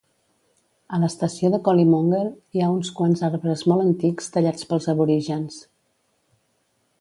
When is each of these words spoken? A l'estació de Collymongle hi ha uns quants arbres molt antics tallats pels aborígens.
A 0.97 0.99
l'estació 1.01 1.51
de 1.55 1.59
Collymongle 1.67 2.31
hi 2.57 2.63
ha 2.63 2.69
uns 2.77 2.89
quants 3.01 3.21
arbres 3.27 3.63
molt 3.73 3.85
antics 3.85 4.33
tallats 4.39 4.67
pels 4.73 4.89
aborígens. 4.95 5.61